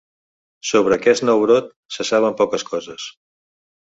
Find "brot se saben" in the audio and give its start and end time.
1.43-2.39